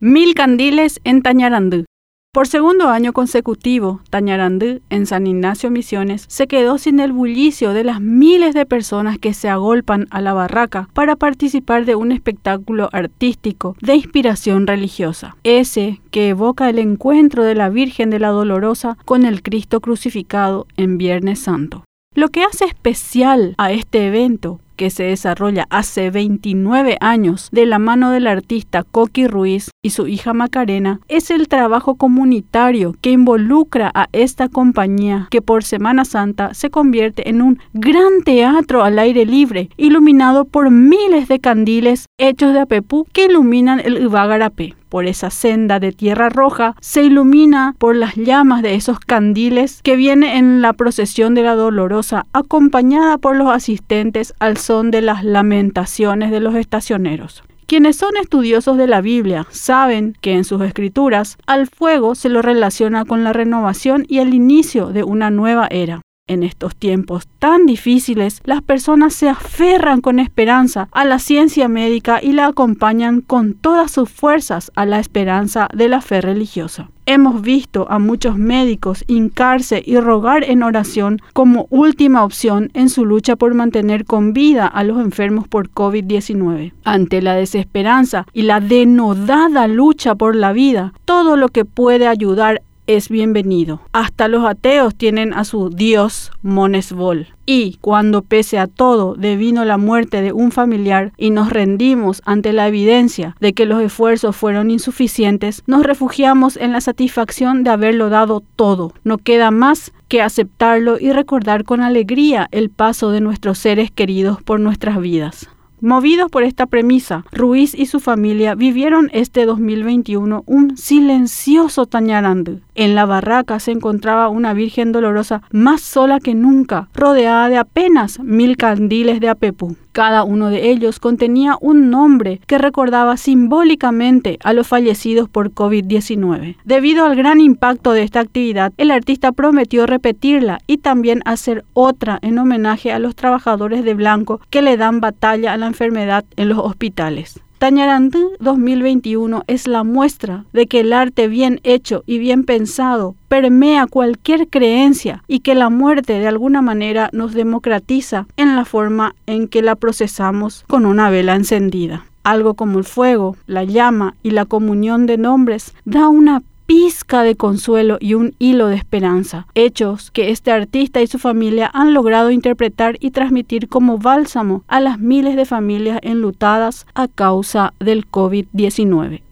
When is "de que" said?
103.40-103.66, 150.52-150.78